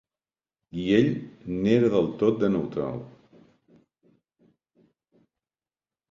I 0.83 0.83
ell 0.99 1.09
n'era 1.65 1.91
del 1.95 2.07
tot 2.21 2.39
de 2.43 2.49
neutral 2.53 2.97